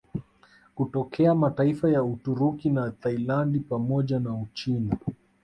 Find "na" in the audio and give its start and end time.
2.69-2.91, 4.19-4.33